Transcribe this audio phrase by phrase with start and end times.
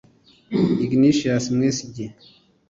[0.85, 2.05] Ignasius Mwesigye